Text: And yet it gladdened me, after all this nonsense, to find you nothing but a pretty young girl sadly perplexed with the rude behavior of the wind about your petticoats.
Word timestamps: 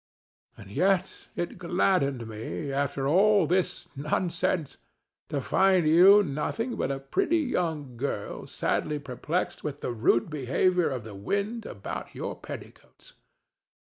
And 0.57 0.71
yet 0.71 1.27
it 1.35 1.59
gladdened 1.59 2.27
me, 2.27 2.73
after 2.73 3.07
all 3.07 3.45
this 3.45 3.87
nonsense, 3.95 4.77
to 5.29 5.39
find 5.39 5.85
you 5.87 6.23
nothing 6.23 6.75
but 6.75 6.89
a 6.89 6.97
pretty 6.99 7.37
young 7.37 7.97
girl 7.97 8.47
sadly 8.47 8.97
perplexed 8.97 9.63
with 9.63 9.81
the 9.81 9.91
rude 9.91 10.27
behavior 10.31 10.89
of 10.89 11.03
the 11.03 11.13
wind 11.13 11.67
about 11.67 12.15
your 12.15 12.35
petticoats. 12.35 13.13